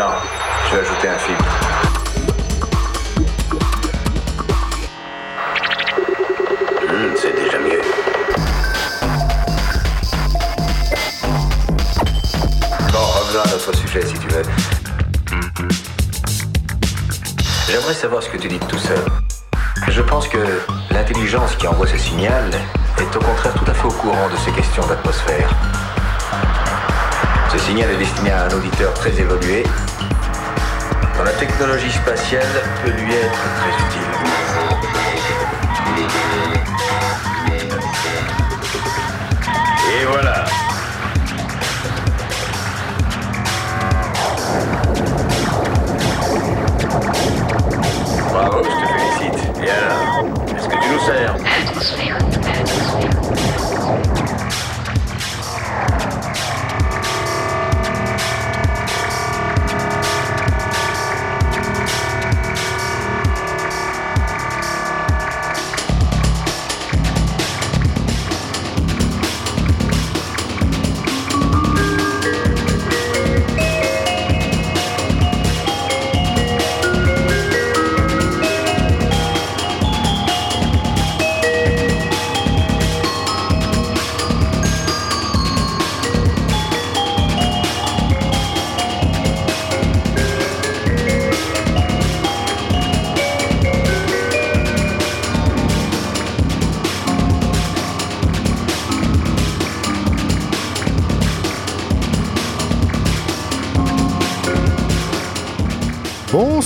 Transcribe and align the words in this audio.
Je 0.00 0.76
vais 0.76 0.80
ajouter 0.80 1.08
un 1.08 1.18
filtre. 1.18 1.44
Hmm, 6.88 7.14
c'est 7.16 7.36
déjà 7.36 7.58
mieux. 7.58 7.82
Bon, 12.90 12.98
revenons 12.98 13.42
à 13.42 13.48
notre 13.50 13.76
sujet 13.76 14.06
si 14.06 14.14
tu 14.14 14.28
veux. 14.28 14.42
J'aimerais 17.68 17.94
savoir 17.94 18.22
ce 18.22 18.30
que 18.30 18.38
tu 18.38 18.48
dis 18.48 18.58
de 18.58 18.64
tout 18.64 18.78
seul. 18.78 19.04
Je 19.88 20.00
pense 20.00 20.28
que 20.28 20.62
l'intelligence 20.90 21.56
qui 21.56 21.66
envoie 21.68 21.86
ce 21.86 21.98
signal 21.98 22.50
est 22.96 23.16
au 23.16 23.20
contraire 23.20 23.52
tout 23.52 23.70
à 23.70 23.74
fait 23.74 23.86
au 23.86 23.92
courant 23.92 24.30
de 24.30 24.36
ces 24.38 24.52
questions 24.52 24.86
d'atmosphère. 24.86 25.50
Ce 27.52 27.58
signal 27.58 27.90
est 27.90 27.96
destiné 27.96 28.30
à 28.30 28.44
un 28.44 28.50
auditeur 28.50 28.94
très 28.94 29.10
évolué, 29.10 29.64
dont 31.16 31.24
la 31.24 31.32
technologie 31.32 31.90
spatiale 31.90 32.46
peut 32.84 32.90
lui 32.90 33.12
être 33.12 33.42
très 33.58 33.72
utile. 33.86 34.02
Et 39.92 40.04
voilà. 40.06 40.44
Bravo, 48.32 48.62
je 48.62 48.68
te 48.68 48.86
félicite. 48.92 49.38
Et 49.60 49.70
alors, 49.70 50.24
est-ce 50.56 50.68
que 50.68 50.76
tu 50.76 50.88
nous 50.88 51.00
sers? 51.00 51.49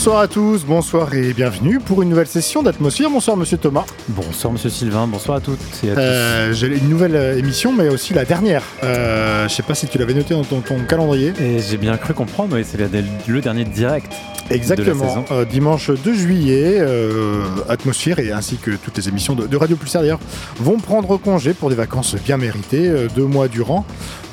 Bonsoir 0.05 0.21
à 0.21 0.29
tous, 0.29 0.67
bonsoir 0.67 1.15
et 1.15 1.33
bienvenue 1.33 1.79
pour 1.81 2.03
une 2.03 2.11
nouvelle 2.11 2.27
session 2.27 2.63
d'Atmosphère. 2.63 3.09
Bonsoir 3.09 3.39
Monsieur 3.39 3.57
Thomas. 3.57 3.87
Bonsoir 4.11 4.53
Monsieur 4.53 4.69
Sylvain, 4.69 5.07
bonsoir 5.07 5.39
à 5.39 5.41
toutes 5.41 5.59
et 5.83 5.93
à 5.93 5.95
Euh, 5.99 6.53
J'ai 6.53 6.67
une 6.77 6.91
nouvelle 6.91 7.17
euh, 7.17 7.39
émission, 7.39 7.73
mais 7.73 7.89
aussi 7.89 8.13
la 8.13 8.27
dernière. 8.27 8.63
Euh, 8.83 9.49
je 9.49 9.55
sais 9.55 9.63
pas 9.63 9.75
si 9.75 9.87
tu 9.87 9.97
l'avais 9.97 10.13
noté 10.13 10.35
dans 10.35 10.45
ton, 10.45 10.61
ton 10.61 10.77
calendrier. 10.87 11.33
tous. 11.33 11.43
Et 11.43 11.59
j'ai 11.61 11.79
bien 11.79 11.97
cru 11.97 12.13
comprendre, 12.13 12.55
oui, 12.55 12.67
c'est 12.71 12.77
le, 12.77 13.41
dernier 13.41 13.65
direct. 13.65 14.13
Exactement. 14.51 15.25
Euh, 15.31 15.47
dimanche 15.47 15.91
2 15.91 16.13
juillet, 16.13 16.77
euh, 16.81 17.41
Atmosphère 17.71 18.19
et 18.19 18.31
ainsi 18.31 18.57
que 18.59 18.73
toutes 18.73 18.99
les 18.99 19.09
émissions 19.09 19.35
de, 19.35 19.47
de 19.47 19.57
Radio 19.57 19.75
Pulsar 19.75 20.03
d'ailleurs 20.03 20.21
vont 20.61 20.77
prendre 20.77 21.17
congé 21.17 21.55
pour 21.55 21.71
des 21.71 21.77
vacances 21.77 22.15
bien 22.17 22.37
méritées, 22.37 22.91
euh, 22.91 23.09
deux 23.17 23.25
mois 23.25 23.49
durant, 23.49 23.87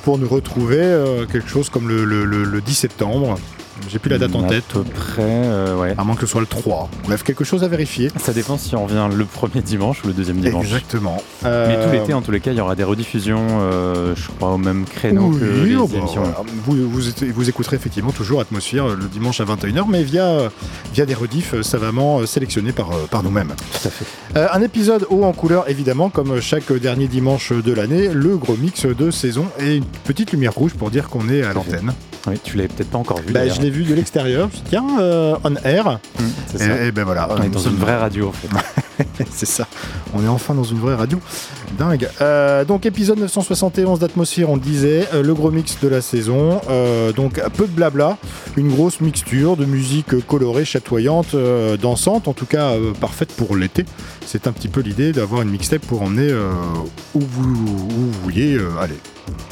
pour 0.04 0.18
nous 0.18 0.28
retrouver 0.28 0.84
quelque 1.32 1.48
chose 1.48 1.70
comme 1.70 1.88
le, 1.88 2.04
le- 2.04 2.26
le- 2.26 2.44
le 2.44 2.60
10 2.60 2.74
septembre. 2.76 3.38
J'ai 3.90 4.00
plus 4.00 4.10
la 4.10 4.18
date 4.18 4.36
en 4.36 4.44
À 4.46 4.50
tête. 4.50 4.66
peu 4.66 4.84
près, 4.84 5.22
euh, 5.22 5.76
ouais. 5.78 5.96
À 5.98 6.04
moins 6.04 6.16
que 6.16 6.22
ce 6.22 6.28
soit 6.28 6.42
le 6.42 6.48
3. 6.48 6.90
Bref, 7.06 7.24
quelque 7.24 7.44
chose 7.44 7.64
à 7.64 7.68
vérifier. 7.68 8.10
Ça 8.18 8.34
dépend 8.34 8.58
si 8.58 8.76
on 8.76 8.86
revient 8.86 9.08
le 9.16 9.26
premier 9.26 9.62
dimanche 9.62 10.04
ou 10.04 10.08
le 10.08 10.14
deuxième 10.14 10.40
dimanche. 10.40 10.66
Exactement. 10.66 11.18
Mais 11.44 11.50
Euh, 11.50 11.86
tout 11.86 11.92
l'été, 11.92 12.14
en 12.14 12.22
tous 12.22 12.32
les 12.32 12.40
cas, 12.40 12.52
il 12.52 12.58
y 12.58 12.62
aura 12.62 12.76
des 12.76 12.84
rediffusions, 12.84 13.46
euh, 13.62 14.14
je 14.16 14.28
crois, 14.30 14.50
au 14.50 14.58
même 14.58 14.86
créneau 14.86 15.32
Oui, 15.34 15.40
que 15.40 15.46
les 15.66 15.76
oh 15.76 15.88
bah, 15.88 15.98
émissions. 15.98 16.22
voilà. 16.22 16.44
vous, 16.66 16.90
vous, 16.90 17.02
vous 17.34 17.50
écouterez 17.50 17.76
effectivement 17.76 18.12
toujours 18.12 18.42
Atmosphère 18.42 18.90
euh, 18.90 18.96
le 18.96 19.06
dimanche 19.06 19.42
à 19.42 19.46
21h, 19.46 19.86
mais 19.90 20.04
via, 20.04 20.50
via 20.94 21.06
des 21.06 21.14
rediffs 21.16 21.54
euh, 21.56 21.64
savamment 21.64 22.20
euh, 22.20 22.26
sélectionnés 22.26 22.72
par, 22.74 22.92
euh, 22.92 23.08
par 23.10 23.24
nous-mêmes. 23.24 23.54
Tout 23.82 23.88
à 23.88 23.92
fait. 23.92 24.06
Euh, 24.38 24.48
un 24.54 24.62
épisode 24.62 25.08
haut 25.10 25.24
en 25.24 25.34
couleur, 25.34 25.70
évidemment, 25.70 26.10
comme 26.10 26.40
chaque 26.42 26.72
dernier 26.74 27.08
dimanche 27.08 27.52
de 27.52 27.74
l'année, 27.74 28.10
le 28.14 28.38
gros 28.38 28.56
mix 28.58 28.86
de 28.86 29.12
saison 29.12 29.46
et 29.60 29.78
une 29.78 29.86
petite 29.86 30.32
lumière 30.32 30.54
rouge 30.54 30.74
pour 30.74 30.92
dire 30.92 31.10
qu'on 31.10 31.30
est 31.30 31.42
à 31.44 31.54
l'antenne. 31.54 31.94
Oui, 32.28 32.40
tu 32.44 32.56
l'avais 32.58 32.68
peut-être 32.70 32.92
pas 32.92 32.98
encore 33.00 33.20
vu. 33.20 33.34
Bah, 33.34 33.48
je 33.48 33.62
l'ai 33.62 33.70
vu 33.70 33.84
de 33.84 33.94
l'extérieur, 33.94 34.42
je 34.42 34.46
me 34.48 34.52
suis 34.52 34.62
dit, 34.64 34.70
tiens, 34.70 34.86
euh, 35.00 35.36
on 35.44 35.56
air. 35.64 35.88
Hum, 35.88 36.00
c'est 36.48 36.58
ça. 36.60 36.84
Et, 36.84 36.88
et 36.88 36.92
ben 36.92 37.04
voilà. 37.04 37.28
on 37.32 37.42
est 37.42 37.50
dans 37.50 37.60
une 37.60 37.78
vraie 37.78 37.98
radio, 37.98 38.30
en 38.30 38.32
fait. 38.32 38.48
C'est 39.32 39.46
ça. 39.46 39.68
On 40.14 40.24
est 40.24 40.28
enfin 40.28 40.54
dans 40.54 40.64
une 40.64 40.80
vraie 40.80 40.96
radio. 40.96 41.20
Dingue. 41.78 42.10
Euh, 42.22 42.66
donc 42.66 42.86
épisode 42.86 43.20
971 43.20 44.00
d'Atmosphère, 44.00 44.50
on 44.50 44.56
le 44.56 44.62
disait, 44.62 45.08
euh, 45.14 45.24
le 45.24 45.34
gros 45.34 45.52
mix 45.52 45.80
de 45.82 45.88
la 45.88 46.02
saison. 46.02 46.62
Euh, 46.70 47.12
donc 47.14 47.42
peu 47.58 47.66
de 47.66 47.72
blabla, 47.72 48.18
une 48.58 48.70
grosse 48.70 49.02
mixture 49.02 49.58
de 49.58 49.66
musique 49.66 50.26
colorée, 50.28 50.66
chatoyante, 50.66 51.36
dansante, 51.82 52.28
en 52.28 52.34
tout 52.34 52.46
cas 52.46 52.74
parfaite 53.00 53.34
pour 53.34 53.56
l'été. 53.56 53.86
C'est 54.26 54.48
un 54.48 54.52
petit 54.52 54.68
peu 54.68 54.82
l'idée 54.82 55.12
d'avoir 55.12 55.42
une 55.42 55.50
mixtape 55.50 55.86
pour 55.86 56.02
emmener 56.02 56.34
où, 57.14 57.20
vous, 57.20 57.50
où 57.50 57.90
vous 57.90 58.12
vouliez 58.24 58.60
aller. 58.80 58.98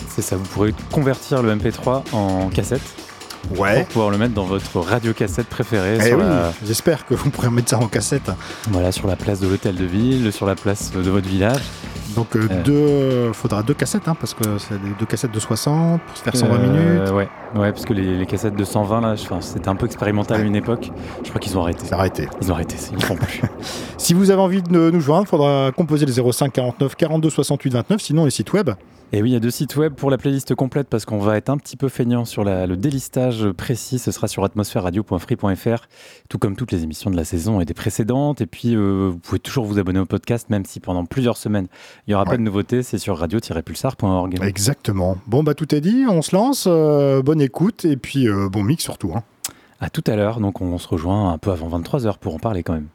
C'est 0.10 0.22
ça, 0.22 0.36
vous 0.36 0.46
pourrez 0.46 0.74
convertir 0.92 1.42
le 1.42 1.56
MP3 1.56 2.04
en 2.12 2.50
cassette 2.50 3.09
pour 3.48 3.86
pouvoir 3.88 4.10
le 4.12 4.18
mettre 4.18 4.34
dans 4.34 4.44
votre 4.46 4.80
radio 4.80 5.14
cassette 5.14 5.48
préférée 5.48 5.98
Eh 6.00 6.04
sur, 6.10 6.18
oui, 6.18 6.24
la, 6.24 6.52
j'espère 6.66 7.06
que 7.06 7.14
vous 7.14 7.30
pourrez 7.30 7.50
mettre 7.50 7.70
ça 7.70 7.78
en 7.80 7.88
cassette. 7.88 8.32
voilà, 8.70 8.92
sur 8.92 9.08
la 9.08 9.16
place 9.16 9.40
de 9.40 9.48
l'hôtel 9.48 9.76
de 9.76 9.86
ville, 9.86 10.32
sur 10.32 10.46
la 10.46 10.56
place 10.56 10.92
de 10.92 11.10
votre 11.10 11.28
village. 11.28 11.62
Donc 12.16 12.36
euh, 12.36 12.48
Euh. 12.52 12.64
deux, 13.28 13.34
faudra 13.34 13.62
deux 13.62 13.76
cassettes, 13.76 14.08
hein, 14.08 14.16
parce 14.20 14.34
que 14.34 14.58
c'est 14.58 14.82
des 14.82 14.90
deux 15.00 15.06
cassettes 15.06 15.32
de 15.32 15.40
60 15.40 16.02
pour 16.02 16.18
se 16.18 16.24
faire 16.24 16.36
120 16.36 16.56
Euh, 16.56 16.68
minutes. 16.68 17.12
Ouais, 17.14 17.28
ouais, 17.60 17.72
parce 17.72 17.86
que 17.86 17.94
les, 17.94 18.18
les 18.18 18.26
cassettes 18.26 18.56
de 18.56 18.64
120 18.66 19.02
là, 19.02 19.16
c'était 19.42 19.70
un 19.70 19.76
peu 19.76 19.86
expérimental 19.86 20.42
à 20.42 20.44
une 20.44 20.56
époque. 20.56 20.92
Je 21.24 21.30
crois 21.30 21.40
qu'ils 21.40 21.56
ont 21.58 21.62
arrêté. 21.62 21.86
Arrêté. 21.92 22.28
Ils 22.42 22.52
ont 22.52 22.56
arrêté, 22.56 22.76
ils 22.92 22.98
ne 22.98 23.04
font 23.04 23.16
plus. 23.16 23.42
Si 23.98 24.14
vous 24.16 24.32
avez 24.32 24.42
envie 24.42 24.62
de 24.64 24.90
nous 24.90 25.02
joindre, 25.02 25.26
il 25.28 25.30
faudra 25.30 25.72
composer 25.76 26.06
le 26.08 26.12
05 26.32 26.52
49 26.52 26.96
42 26.96 27.30
68 27.30 27.74
29, 27.74 28.02
sinon 28.02 28.26
les 28.26 28.32
sites 28.32 28.52
web. 28.54 28.72
Et 29.12 29.24
oui, 29.24 29.32
il 29.32 29.34
y 29.34 29.36
a 29.36 29.40
deux 29.40 29.50
sites 29.50 29.76
web 29.76 29.96
pour 29.96 30.12
la 30.12 30.20
playlist 30.20 30.54
complète 30.54 30.88
parce 30.88 31.04
qu'on 31.06 31.18
va 31.18 31.36
être 31.36 31.50
un 31.50 31.58
petit 31.58 31.76
peu 31.78 31.90
feignant 31.90 32.26
sur 32.26 32.44
la- 32.44 32.68
le 32.68 32.78
délistage 32.78 33.50
précis. 33.54 33.98
Ce 33.98 34.12
sera 34.12 34.28
sur 34.28 34.44
atmosphèreradio.free.fr, 34.44 35.88
tout 36.30 36.38
comme 36.38 36.56
toutes 36.56 36.72
les 36.72 36.84
émissions 36.84 37.10
de 37.10 37.16
la 37.16 37.24
saison 37.26 37.60
et 37.60 37.66
des 37.66 37.74
précédentes. 37.74 38.40
Et 38.42 38.46
puis, 38.46 38.76
euh, 38.76 39.10
vous 39.12 39.18
pouvez 39.18 39.40
toujours 39.40 39.66
vous 39.66 39.80
abonner 39.80 39.98
au 40.00 40.06
podcast, 40.06 40.52
même 40.52 40.64
si 40.64 40.80
pendant 40.80 41.06
plusieurs 41.06 41.38
semaines, 41.38 41.68
il 42.06 42.12
n'y 42.12 42.14
aura 42.14 42.26
Ouais. 42.26 42.30
pas 42.32 42.38
de 42.38 42.44
nouveautés. 42.44 42.84
C'est 42.84 43.00
sur 43.00 43.18
radio-pulsar.org. 43.18 44.38
Exactement. 44.44 45.18
Bon, 45.26 45.42
bah 45.42 45.56
tout 45.56 45.74
est 45.74 45.82
dit, 45.82 46.06
on 46.08 46.22
se 46.22 46.36
lance. 46.36 46.66
euh, 46.68 47.24
bonne 47.24 47.42
écoute 47.42 47.86
et 47.86 47.98
puis 47.98 48.28
euh, 48.28 48.48
bon 48.48 48.62
mix 48.62 48.84
surtout. 48.84 49.14
hein. 49.16 49.24
À 49.82 49.90
tout 49.90 50.04
à 50.06 50.16
l'heure, 50.16 50.40
donc 50.40 50.62
on 50.62 50.78
se 50.78 50.88
rejoint 50.88 51.34
un 51.34 51.38
peu 51.40 51.50
avant 51.52 51.70
23h 51.80 52.20
pour 52.20 52.36
en 52.36 52.40
parler 52.40 52.62
quand 52.62 52.74
même. 52.74 52.90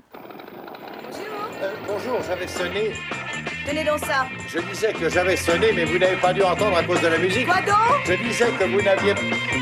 Euh, 1.63 1.71
bonjour, 1.89 2.19
j'avais 2.29 2.47
sonné. 2.47 2.93
Tenez 3.67 3.85
donc 3.85 4.01
ça. 4.01 4.27
Je 4.49 4.59
disais 4.61 4.93
que 4.93 5.09
j'avais 5.09 5.37
sonné, 5.37 5.73
mais 5.73 5.85
vous 5.85 5.99
n'avez 5.99 6.17
pas 6.17 6.33
dû 6.33 6.43
entendre 6.43 6.77
à 6.77 6.83
cause 6.83 7.01
de 7.01 7.09
la 7.09 7.19
musique. 7.19 7.47
Quoi 7.47 7.63
donc? 7.63 8.05
Je 8.07 8.15
disais 8.15 8.51
que 8.59 8.65
vous 8.65 8.83
n'aviez. 8.83 9.15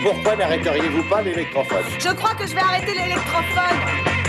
Pourquoi 0.02 0.37
n'arrêteriez-vous 0.37 1.04
pas 1.04 1.22
l'électrophone? 1.22 1.84
Je 1.99 2.08
crois 2.12 2.34
que 2.34 2.46
je 2.46 2.54
vais 2.54 2.60
arrêter 2.60 2.94
l'électrophone. 2.94 4.21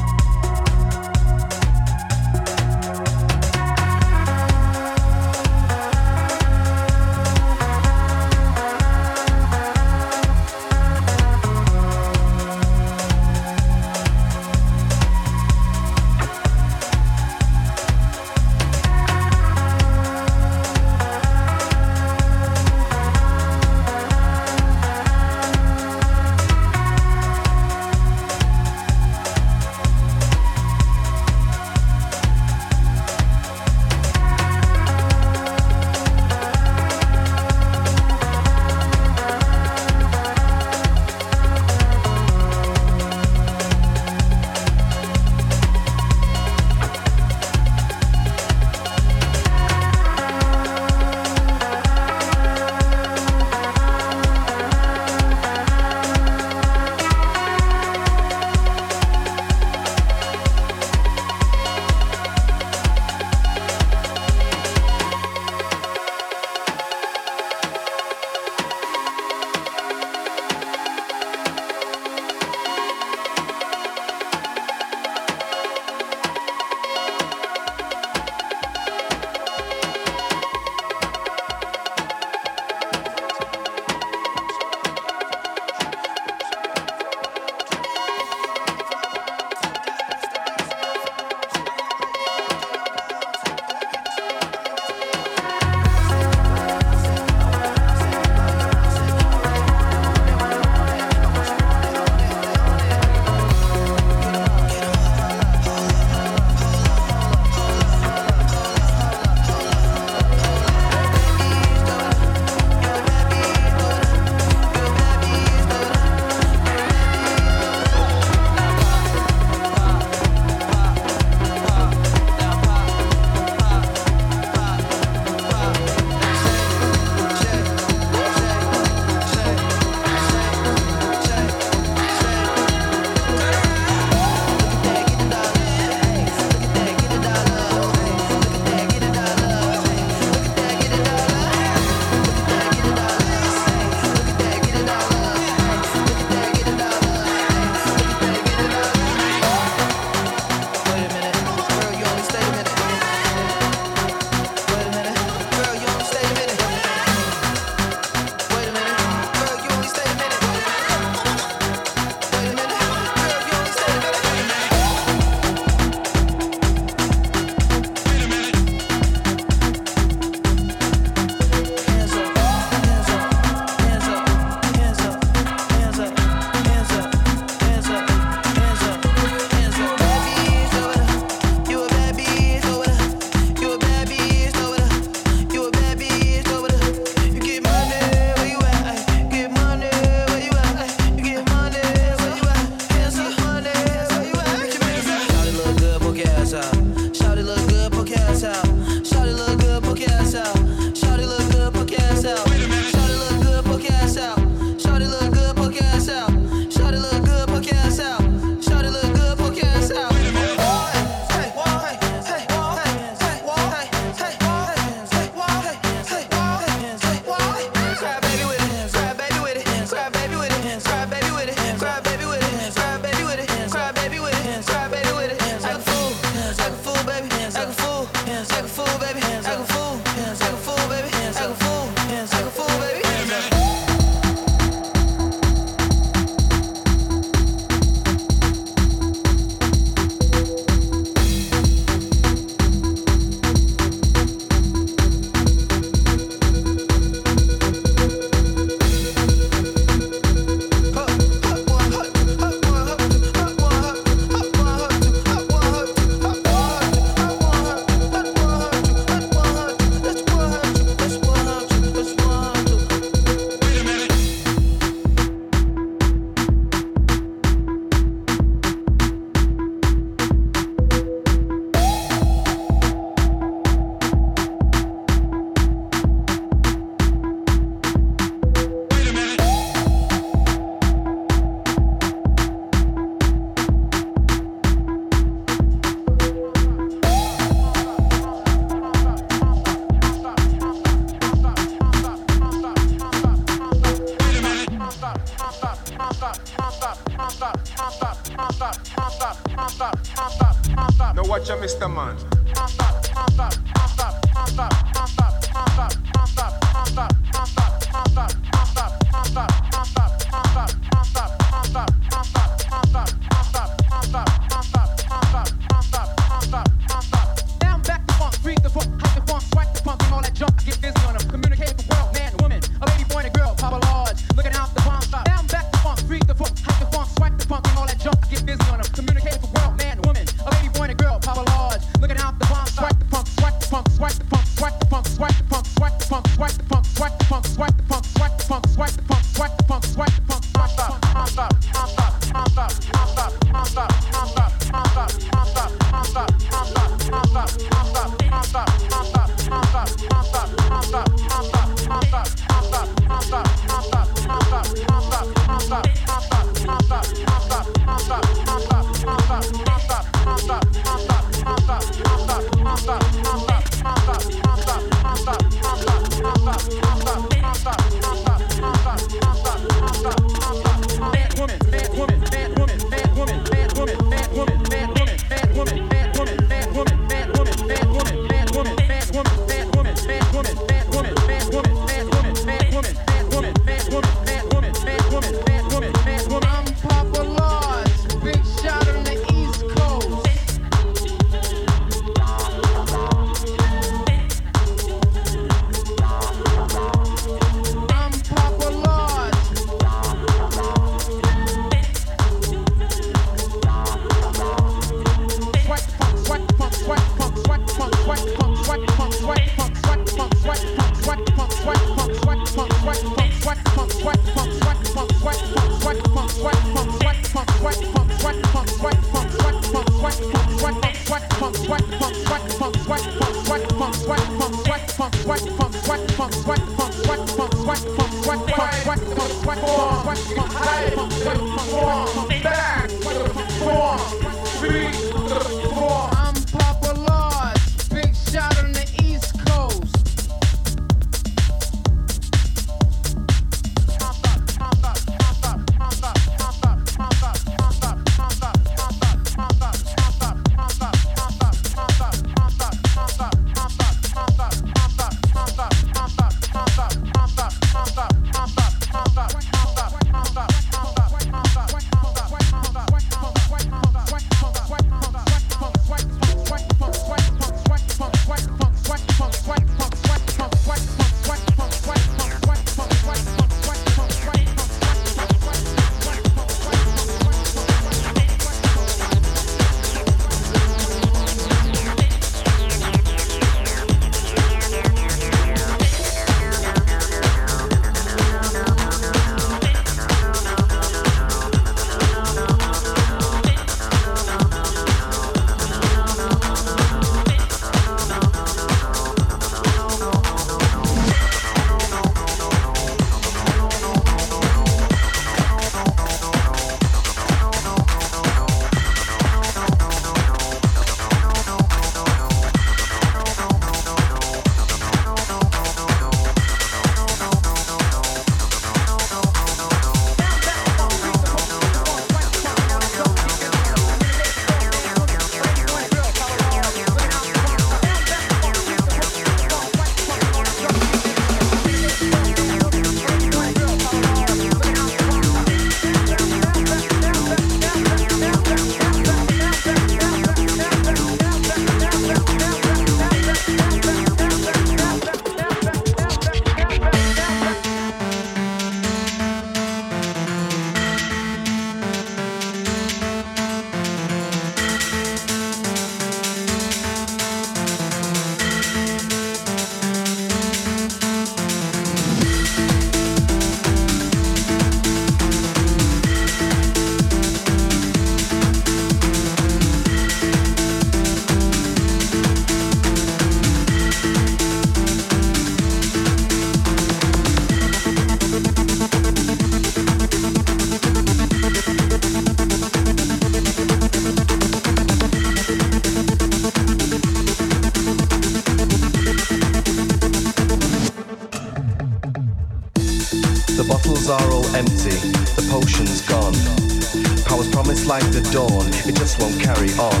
The 598.22 598.32
dawn, 598.32 598.68
it 598.84 598.96
just 598.96 599.20
won't 599.20 599.36
carry 599.40 599.72
on. 599.80 600.00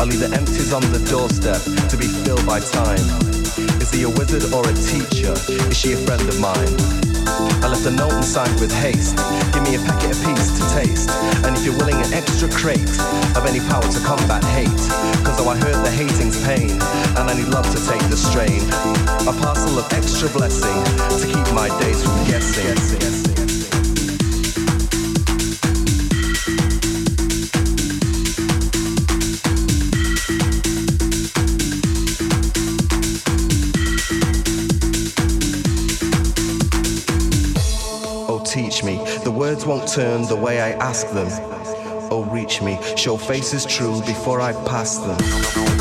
I 0.00 0.04
leave 0.08 0.20
the 0.20 0.32
empties 0.32 0.72
on 0.72 0.80
the 0.92 1.02
doorstep 1.10 1.60
to 1.88 1.96
be 1.96 2.08
filled 2.24 2.44
by 2.46 2.60
time. 2.60 3.04
Is 3.80 3.92
he 3.92 4.04
a 4.04 4.10
wizard 4.10 4.52
or 4.52 4.64
a 4.64 4.74
teacher? 4.88 5.36
Is 5.68 5.76
she 5.76 5.92
a 5.92 6.00
friend 6.08 6.22
of 6.24 6.40
mine? 6.40 6.74
I 7.60 7.68
left 7.68 7.84
a 7.84 7.92
note 7.92 8.12
and 8.12 8.24
signed 8.24 8.56
with 8.60 8.72
haste. 8.72 9.20
Give 9.52 9.62
me 9.64 9.76
a 9.76 9.82
packet 9.84 10.16
of 10.16 10.20
peace 10.24 10.48
to 10.56 10.64
taste. 10.72 11.10
And 11.44 11.56
if 11.56 11.64
you're 11.64 11.76
willing, 11.76 12.00
an 12.00 12.12
extra 12.16 12.48
crate 12.48 12.92
of 13.36 13.44
any 13.44 13.60
power 13.68 13.84
to 13.84 14.00
combat 14.00 14.44
hate. 14.56 14.82
Cause 15.20 15.36
though 15.36 15.50
I 15.50 15.56
heard 15.60 15.76
the 15.84 15.92
hating's 15.92 16.40
pain, 16.46 16.72
and 17.20 17.28
I 17.28 17.34
need 17.36 17.52
love 17.52 17.68
to 17.68 17.80
take 17.84 18.02
the 18.08 18.16
strain. 18.16 18.64
A 19.28 19.34
parcel 19.44 19.76
of 19.76 19.84
extra 19.92 20.28
blessing 20.32 20.78
to 21.20 21.24
keep 21.28 21.46
my 21.52 21.68
days 21.84 22.00
from 22.00 22.16
guessing. 22.24 23.59
Words 39.60 39.66
won't 39.66 39.88
turn 39.92 40.22
the 40.26 40.36
way 40.36 40.60
I 40.60 40.70
ask 40.72 41.08
them. 41.10 41.28
Oh, 42.10 42.26
reach 42.30 42.62
me, 42.62 42.78
show 42.96 43.16
faces 43.16 43.64
true 43.64 44.00
before 44.02 44.40
I 44.40 44.52
pass 44.64 44.98
them. 44.98 45.79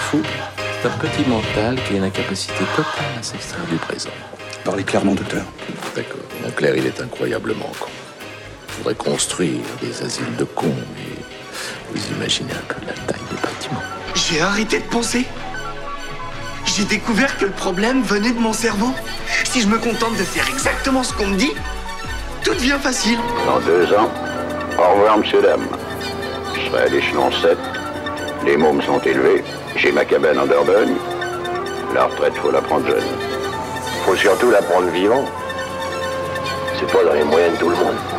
Fou. 0.00 0.22
C'est 0.82 0.88
un 0.88 0.98
petit 0.98 1.28
mental 1.28 1.76
qui 1.86 1.94
a 1.94 1.96
une 1.98 2.04
incapacité 2.04 2.64
totale 2.74 3.04
à 3.18 3.22
s'extraire 3.22 3.64
du 3.66 3.76
présent. 3.76 4.10
Parlez 4.64 4.84
clairement, 4.84 5.14
docteur. 5.14 5.44
D'accord. 5.94 6.20
Mon 6.42 6.50
clair, 6.50 6.74
il 6.76 6.86
est 6.86 7.00
incroyablement 7.00 7.70
con. 7.78 7.90
Il 8.68 8.74
faudrait 8.74 8.94
construire 8.94 9.60
des 9.82 10.02
asiles 10.02 10.36
de 10.38 10.44
cons, 10.44 10.74
mais 10.96 11.22
vous 11.92 12.14
imaginez 12.16 12.52
un 12.52 12.72
peu 12.72 12.80
la 12.86 12.92
taille 12.92 13.22
des 13.30 13.36
bâtiments. 13.36 13.82
J'ai 14.14 14.40
arrêté 14.40 14.78
de 14.78 14.84
penser. 14.84 15.26
J'ai 16.64 16.84
découvert 16.84 17.36
que 17.36 17.46
le 17.46 17.50
problème 17.50 18.02
venait 18.02 18.32
de 18.32 18.38
mon 18.38 18.52
cerveau. 18.52 18.94
Si 19.44 19.60
je 19.60 19.66
me 19.66 19.78
contente 19.78 20.16
de 20.16 20.24
faire 20.24 20.48
exactement 20.48 21.02
ce 21.02 21.12
qu'on 21.12 21.26
me 21.26 21.36
dit, 21.36 21.52
tout 22.44 22.54
devient 22.54 22.78
facile. 22.80 23.18
Dans 23.46 23.60
deux 23.60 23.92
ans, 23.92 24.10
au 24.78 24.94
revoir, 24.94 25.18
monsieur, 25.18 25.42
dame. 25.42 25.66
Je 26.54 26.70
serai 26.70 26.82
à 26.82 26.86
l'échelon 26.86 27.30
7. 27.30 27.58
Les 28.46 28.56
mômes 28.56 28.80
sont 28.82 29.00
élevés. 29.00 29.44
J'ai 29.82 29.92
ma 29.92 30.04
cabane 30.04 30.38
en 30.38 30.44
Dordogne. 30.44 30.94
La 31.94 32.04
retraite, 32.04 32.34
faut 32.34 32.50
la 32.50 32.60
prendre 32.60 32.86
jeune. 32.86 33.02
Faut 34.04 34.14
surtout 34.14 34.50
la 34.50 34.60
prendre 34.60 34.88
vivant. 34.88 35.24
C'est 36.78 36.92
pas 36.92 37.02
dans 37.02 37.14
les 37.14 37.24
moyens 37.24 37.54
de 37.54 37.60
tout 37.60 37.70
le 37.70 37.76
monde. 37.76 38.09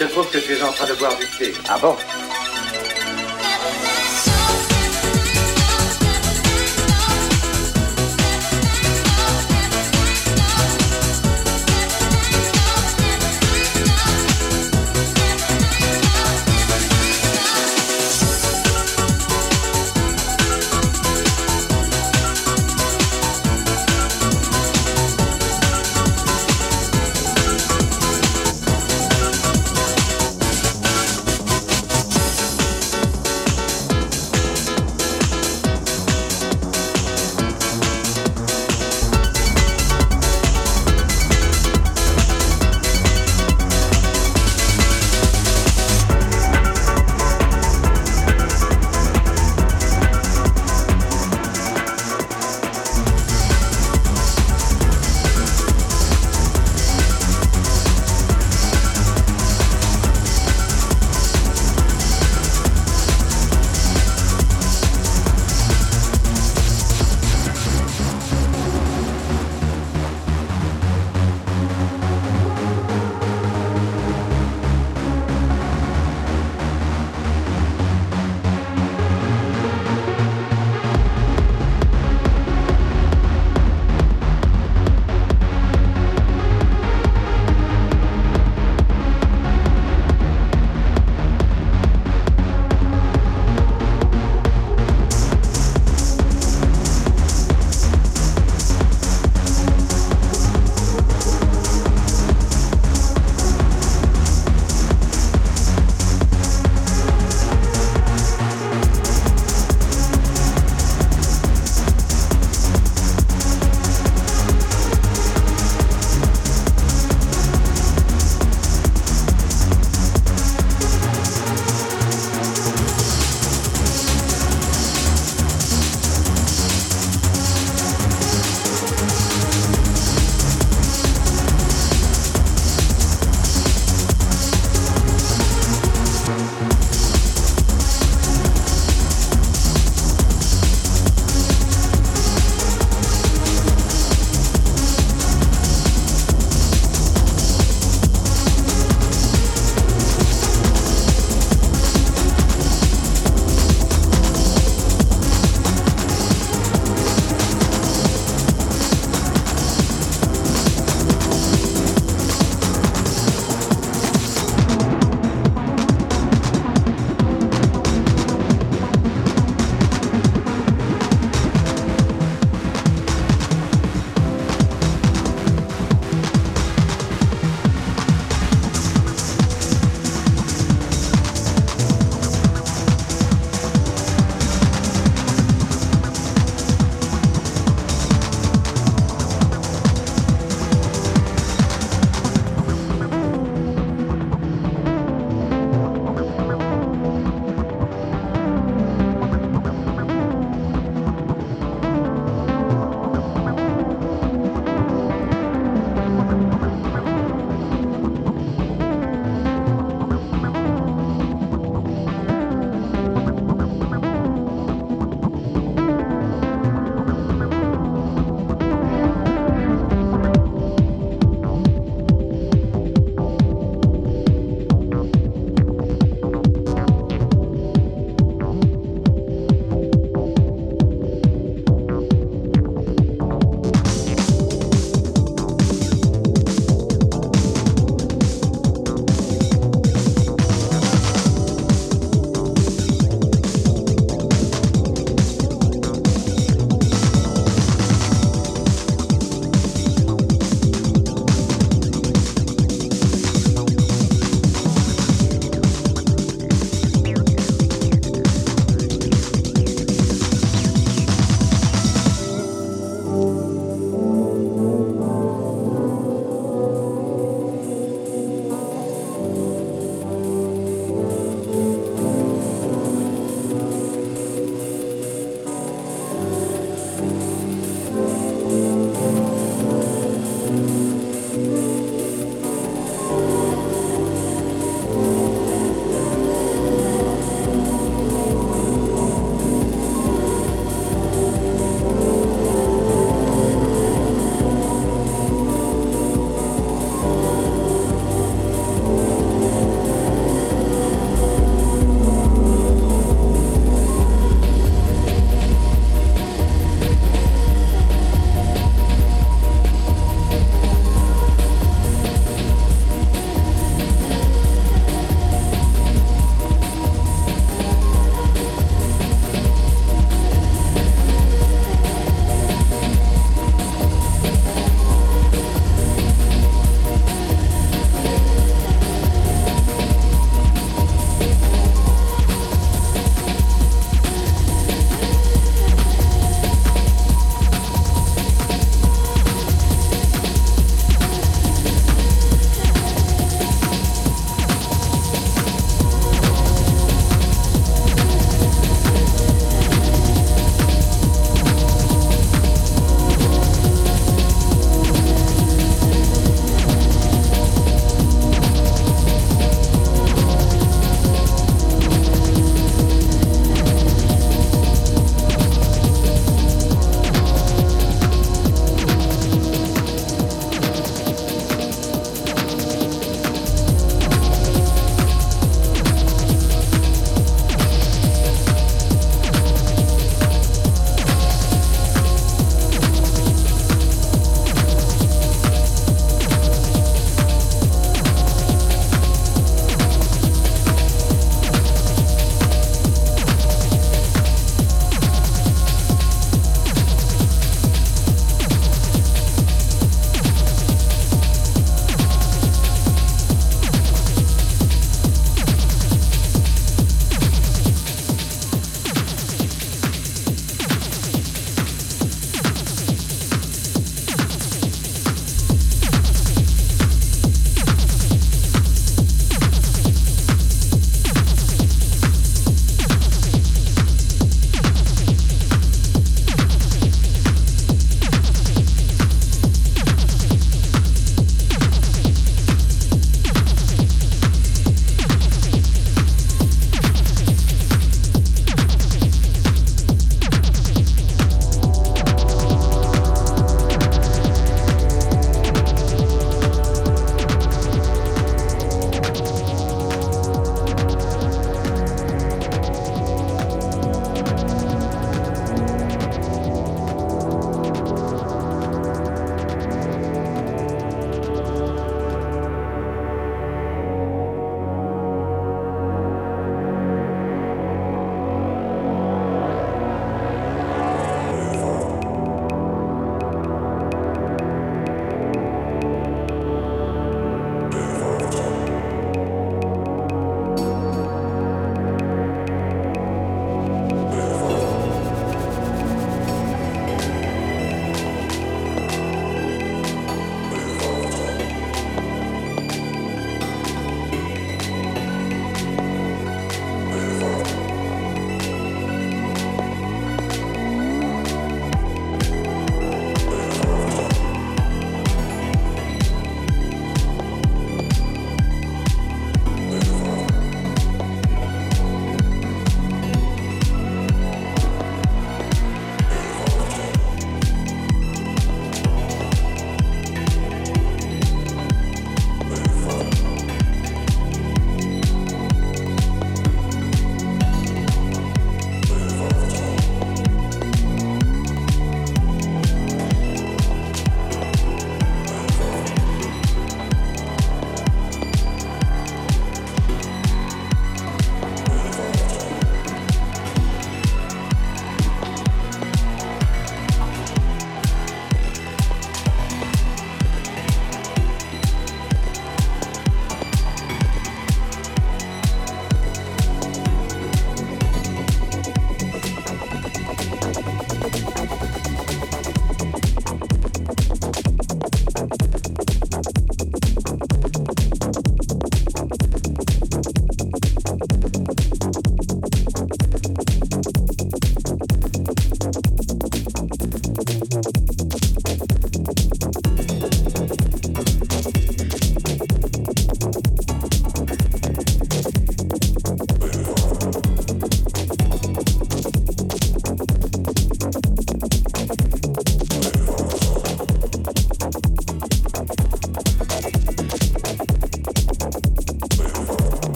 Il 0.00 0.06
se 0.06 0.12
trouve 0.12 0.30
que 0.30 0.38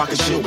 I 0.00 0.06
can 0.06 0.16
shit 0.16 0.39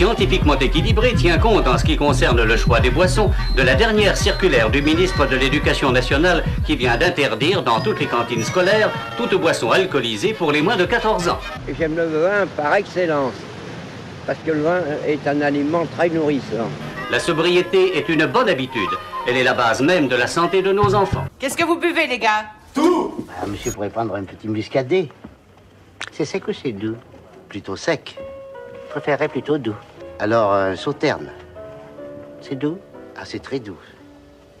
scientifiquement 0.00 0.58
équilibré 0.58 1.12
tient 1.14 1.36
compte 1.36 1.68
en 1.68 1.76
ce 1.76 1.84
qui 1.84 1.94
concerne 1.94 2.42
le 2.42 2.56
choix 2.56 2.80
des 2.80 2.88
boissons 2.88 3.30
de 3.54 3.60
la 3.60 3.74
dernière 3.74 4.16
circulaire 4.16 4.70
du 4.70 4.80
ministre 4.80 5.26
de 5.26 5.36
l'Éducation 5.36 5.92
nationale 5.92 6.42
qui 6.64 6.74
vient 6.74 6.96
d'interdire 6.96 7.62
dans 7.62 7.80
toutes 7.80 8.00
les 8.00 8.06
cantines 8.06 8.42
scolaires 8.42 8.90
toute 9.18 9.34
boisson 9.34 9.70
alcoolisée 9.70 10.32
pour 10.32 10.52
les 10.52 10.62
moins 10.62 10.78
de 10.78 10.86
14 10.86 11.28
ans. 11.28 11.38
J'aime 11.78 11.96
le 11.96 12.06
vin 12.06 12.46
par 12.56 12.74
excellence, 12.76 13.34
parce 14.26 14.38
que 14.38 14.52
le 14.52 14.62
vin 14.62 14.80
est 15.06 15.28
un 15.28 15.42
aliment 15.42 15.84
très 15.94 16.08
nourrissant. 16.08 16.70
La 17.10 17.20
sobriété 17.20 17.98
est 17.98 18.08
une 18.08 18.24
bonne 18.24 18.48
habitude. 18.48 18.88
Elle 19.28 19.36
est 19.36 19.44
la 19.44 19.52
base 19.52 19.82
même 19.82 20.08
de 20.08 20.16
la 20.16 20.28
santé 20.28 20.62
de 20.62 20.72
nos 20.72 20.94
enfants. 20.94 21.26
Qu'est-ce 21.38 21.58
que 21.58 21.64
vous 21.64 21.76
buvez, 21.76 22.06
les 22.06 22.18
gars? 22.18 22.46
Ah, 22.74 23.46
monsieur 23.46 23.70
pourrait 23.70 23.90
prendre 23.90 24.14
un 24.14 24.24
petit 24.24 24.48
muscadet. 24.48 25.08
C'est 26.10 26.24
sec 26.24 26.48
ou 26.48 26.54
c'est 26.54 26.72
doux? 26.72 26.96
Plutôt 27.50 27.76
sec. 27.76 28.16
Je 28.86 28.92
préférerais 28.92 29.28
plutôt 29.28 29.58
doux. 29.58 29.76
Alors, 30.22 30.52
un 30.52 30.76
sauterne. 30.76 31.30
C'est 32.42 32.54
doux? 32.54 32.76
Ah, 33.16 33.24
c'est 33.24 33.38
très 33.38 33.58
doux. 33.58 33.78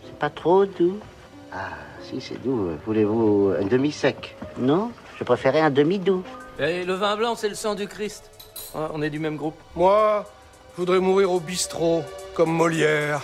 C'est 0.06 0.18
pas 0.18 0.30
trop 0.30 0.64
doux? 0.64 0.98
Ah, 1.52 1.68
si, 2.02 2.18
c'est 2.18 2.42
doux. 2.42 2.70
Voulez-vous 2.86 3.52
un 3.60 3.66
demi-sec? 3.66 4.38
Non 4.56 4.90
Je 5.18 5.24
préférais 5.24 5.60
un 5.60 5.68
demi-doux. 5.68 6.24
Et 6.58 6.82
le 6.86 6.94
vin 6.94 7.14
blanc, 7.14 7.34
c'est 7.34 7.50
le 7.50 7.54
sang 7.54 7.74
du 7.74 7.86
Christ. 7.86 8.30
Ouais, 8.74 8.86
on 8.94 9.02
est 9.02 9.10
du 9.10 9.18
même 9.18 9.36
groupe. 9.36 9.60
Moi, 9.76 10.24
je 10.72 10.80
voudrais 10.80 10.98
mourir 10.98 11.30
au 11.30 11.40
bistrot, 11.40 12.04
comme 12.32 12.52
Molière. 12.52 13.20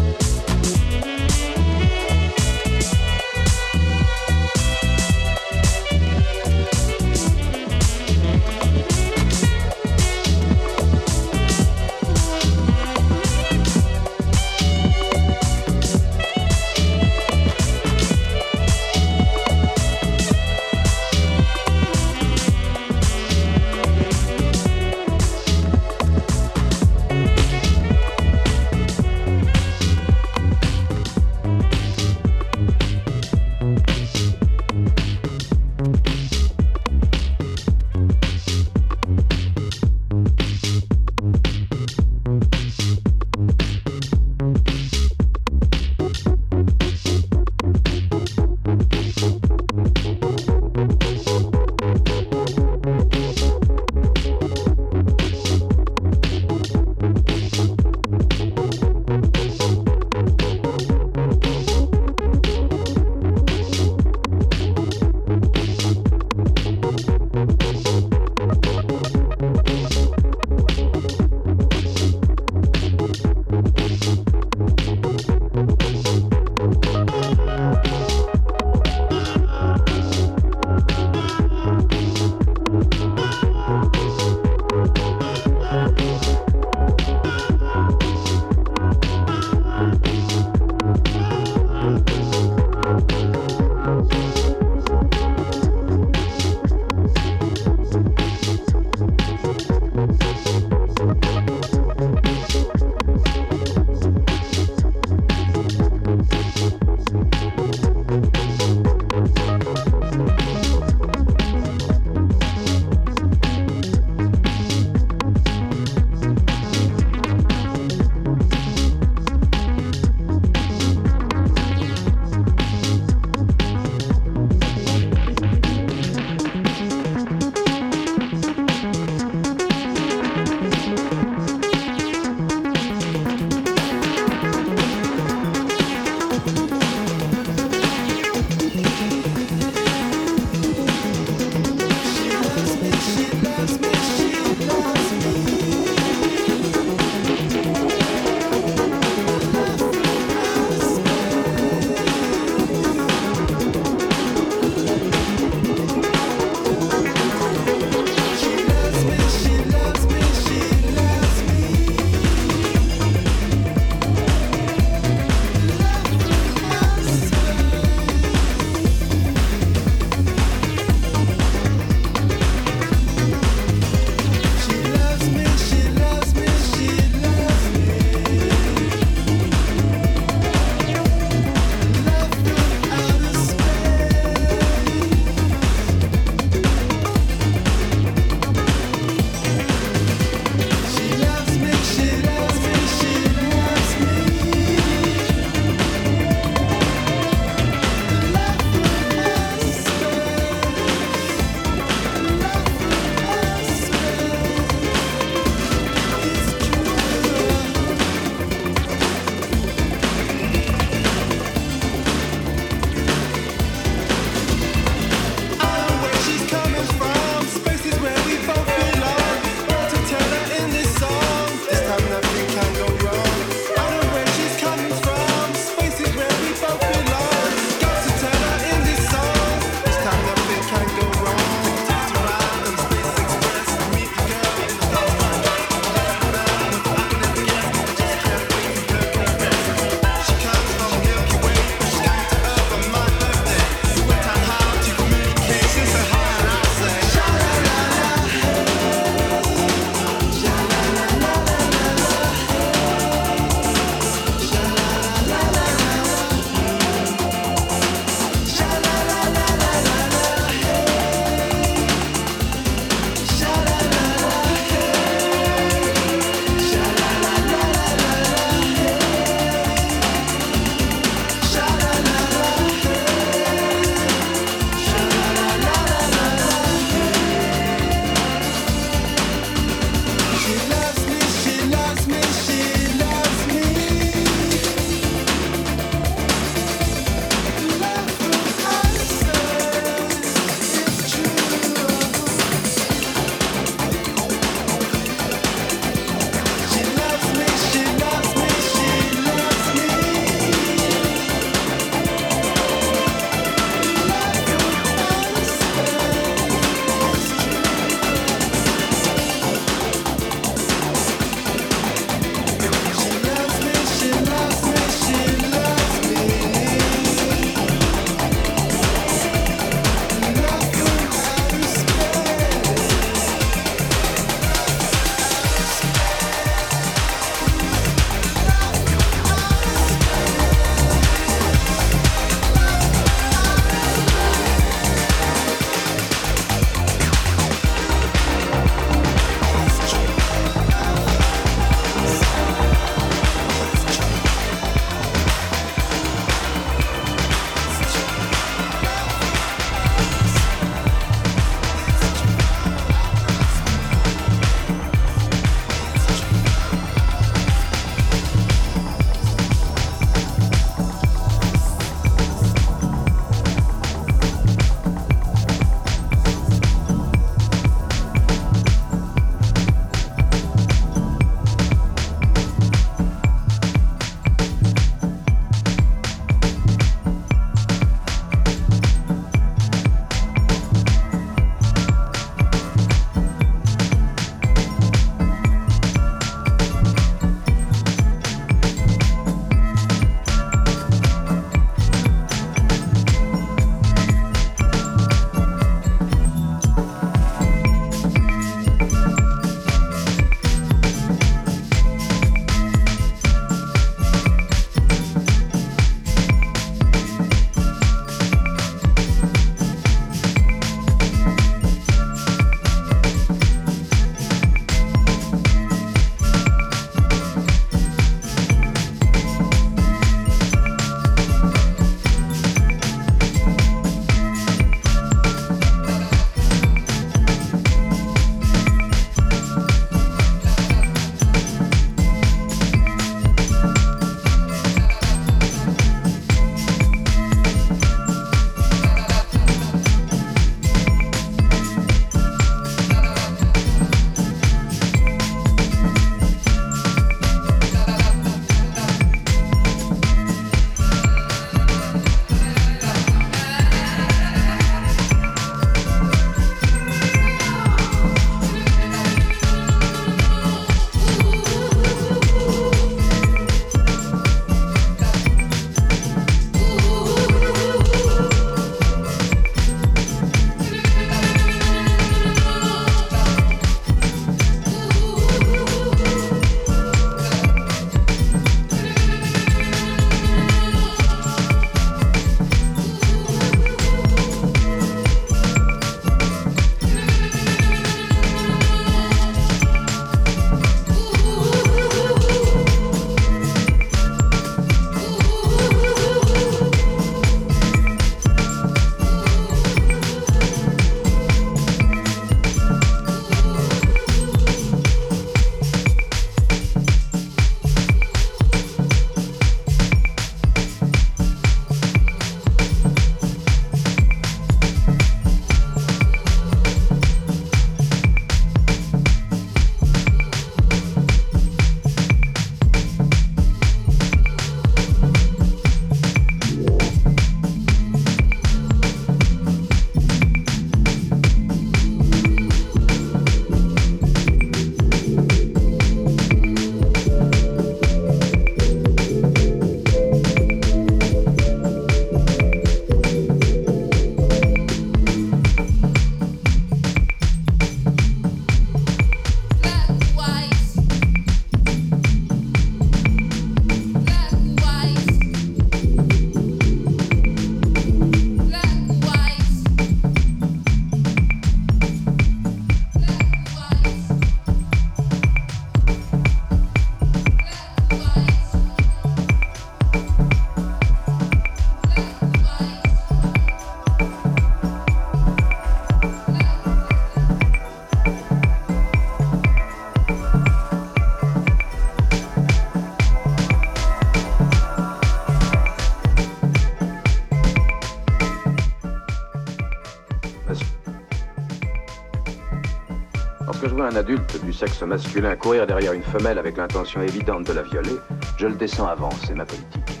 Un 593.90 593.96
adulte 593.96 594.40
du 594.44 594.52
sexe 594.52 594.82
masculin 594.82 595.34
courir 595.34 595.66
derrière 595.66 595.92
une 595.92 596.02
femelle 596.02 596.38
avec 596.38 596.56
l'intention 596.56 597.02
évidente 597.02 597.44
de 597.44 597.52
la 597.52 597.62
violer, 597.62 597.96
je 598.36 598.46
le 598.46 598.54
descends 598.54 598.86
avant, 598.86 599.10
c'est 599.26 599.34
ma 599.34 599.44
politique. 599.44 600.00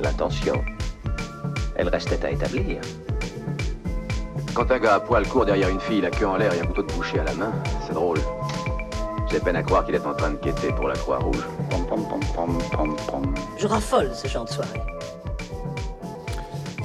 L'intention, 0.00 0.64
elle 1.74 1.88
restait 1.88 2.24
à 2.24 2.30
établir. 2.30 2.80
Quand 4.54 4.70
un 4.70 4.78
gars 4.78 4.94
à 4.94 5.00
poil 5.00 5.26
court 5.26 5.46
derrière 5.46 5.68
une 5.68 5.80
fille, 5.80 6.00
la 6.00 6.10
queue 6.10 6.28
en 6.28 6.36
l'air 6.36 6.54
et 6.54 6.60
un 6.60 6.66
couteau 6.66 6.82
de 6.82 6.92
boucher 6.92 7.18
à 7.18 7.24
la 7.24 7.34
main, 7.34 7.52
c'est 7.86 7.94
drôle. 7.94 8.18
J'ai 9.30 9.40
peine 9.40 9.56
à 9.56 9.62
croire 9.64 9.84
qu'il 9.84 9.96
est 9.96 10.06
en 10.06 10.14
train 10.14 10.30
de 10.30 10.36
quêter 10.36 10.68
pour 10.68 10.86
la 10.86 10.94
Croix-Rouge. 10.94 11.44
Je 13.58 13.66
raffole 13.66 14.10
ce 14.14 14.28
genre 14.28 14.44
de 14.44 14.50
soirée. 14.50 14.97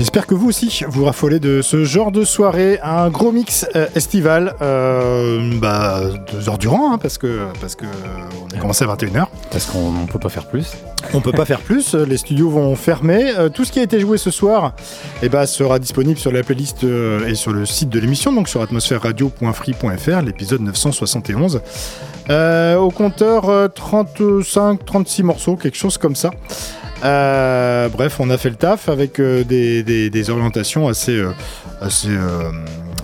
J'espère 0.03 0.27
que 0.27 0.35
vous 0.35 0.49
aussi, 0.49 0.83
vous 0.89 1.05
raffolez 1.05 1.39
de 1.39 1.61
ce 1.61 1.85
genre 1.85 2.11
de 2.11 2.25
soirée, 2.25 2.77
un 2.83 3.09
gros 3.09 3.31
mix 3.31 3.65
euh, 3.73 3.87
estival, 3.95 4.53
euh, 4.61 5.57
bah, 5.61 6.01
deux 6.29 6.49
heures 6.49 6.57
durant, 6.57 6.91
hein, 6.91 6.97
parce 6.97 7.17
que 7.17 7.47
parce 7.61 7.77
que 7.77 7.85
on 8.43 8.53
a 8.53 8.59
commencé 8.59 8.83
à 8.83 8.87
21h. 8.87 9.27
Parce 9.49 9.65
qu'on 9.65 9.93
ne 9.93 10.05
peut 10.05 10.19
pas 10.19 10.27
faire 10.27 10.45
plus. 10.47 10.73
On 11.13 11.21
peut 11.21 11.31
pas 11.31 11.45
faire 11.45 11.61
plus, 11.61 11.95
les 11.95 12.17
studios 12.17 12.49
vont 12.49 12.75
fermer. 12.75 13.31
Euh, 13.37 13.47
tout 13.47 13.63
ce 13.63 13.71
qui 13.71 13.79
a 13.79 13.83
été 13.83 13.97
joué 13.99 14.17
ce 14.17 14.29
soir 14.29 14.73
eh 15.21 15.29
ben, 15.29 15.45
sera 15.45 15.79
disponible 15.79 16.19
sur 16.19 16.33
la 16.33 16.43
playlist 16.43 16.83
euh, 16.83 17.25
et 17.27 17.35
sur 17.35 17.53
le 17.53 17.65
site 17.65 17.87
de 17.87 17.99
l'émission, 17.99 18.33
donc 18.33 18.49
sur 18.49 18.61
atmosphèreradio.free.fr, 18.61 20.21
l'épisode 20.21 20.61
971. 20.61 21.61
Euh, 22.29 22.75
au 22.75 22.89
compteur, 22.89 23.45
35-36 23.69 25.23
morceaux, 25.23 25.55
quelque 25.55 25.77
chose 25.77 25.97
comme 25.97 26.15
ça. 26.15 26.31
Euh, 27.03 27.89
bref, 27.89 28.19
on 28.19 28.29
a 28.29 28.37
fait 28.37 28.49
le 28.49 28.55
taf 28.55 28.87
avec 28.89 29.19
euh, 29.19 29.43
des, 29.43 29.83
des- 29.83 30.09
des 30.09 30.29
orientations 30.29 30.87
assez, 30.87 31.17
euh, 31.17 31.31
assez, 31.81 32.09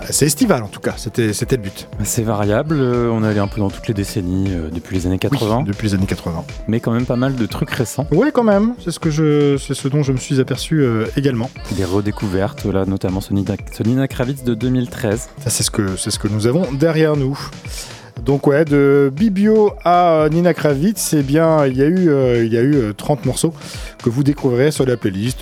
assez 0.08 0.24
estivales 0.26 0.62
en 0.62 0.68
tout 0.68 0.80
cas. 0.80 0.94
C'était 0.96 1.32
c'était 1.32 1.56
le 1.56 1.62
but. 1.62 1.86
C'est 2.04 2.22
variable, 2.22 2.80
on 2.80 3.22
est 3.24 3.28
allé 3.28 3.40
un 3.40 3.46
peu 3.48 3.60
dans 3.60 3.68
toutes 3.70 3.88
les 3.88 3.94
décennies 3.94 4.50
depuis 4.72 4.96
les 4.96 5.06
années 5.06 5.18
80. 5.18 5.64
depuis 5.66 5.88
les 5.88 5.94
années 5.94 6.06
80. 6.06 6.44
Mais 6.68 6.80
quand 6.80 6.92
même 6.92 7.04
pas 7.06 7.16
mal 7.16 7.34
de 7.36 7.46
trucs 7.46 7.70
récents. 7.70 8.06
Ouais, 8.10 8.30
quand 8.32 8.44
même. 8.44 8.74
C'est 8.82 8.90
ce 8.90 8.98
que 8.98 9.10
je, 9.10 9.56
c'est 9.58 9.74
ce 9.74 9.88
dont 9.88 10.02
je 10.02 10.12
me 10.12 10.18
suis 10.18 10.40
aperçu 10.40 10.82
également. 11.16 11.50
Des 11.72 11.84
redécouvertes, 11.84 12.64
là, 12.64 12.84
notamment 12.86 13.20
ce 13.20 13.34
Nina, 13.34 13.54
ce 13.72 13.82
Nina 13.82 14.08
Kravitz 14.08 14.44
de 14.44 14.54
2013. 14.54 15.28
Ça, 15.44 15.50
c'est 15.50 15.62
ce 15.62 15.70
que 15.70 15.96
c'est 15.96 16.10
ce 16.10 16.18
que 16.18 16.28
nous 16.28 16.46
avons 16.46 16.72
derrière 16.72 17.16
nous. 17.16 17.38
Donc 18.24 18.46
ouais, 18.46 18.64
de 18.64 19.10
Bibio 19.14 19.72
à 19.84 20.28
Nina 20.30 20.54
Kravitz, 20.54 21.14
eh 21.14 21.20
il 21.20 21.32
y 21.32 21.38
a 21.38 21.66
eu, 21.66 22.08
euh, 22.08 22.44
il 22.44 22.52
y 22.52 22.58
a 22.58 22.62
eu 22.62 22.74
euh, 22.74 22.92
30 22.92 23.24
morceaux 23.24 23.54
que 24.02 24.10
vous 24.10 24.22
découvrirez 24.22 24.70
sur 24.70 24.86
la 24.86 24.96
playlist. 24.96 25.38